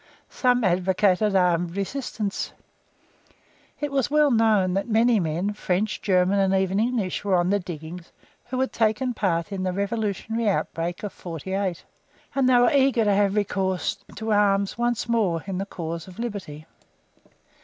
[0.31, 2.53] Some advocated armed resistance.
[3.79, 7.59] It was well known that many men, French, German, and even English, were on the
[7.59, 8.11] diggings
[8.45, 11.85] who had taken part in the revolutionary outbreak of '48,
[12.33, 16.07] and that they were eager to have recourse to arms once more in the cause
[16.07, 16.65] of liberty.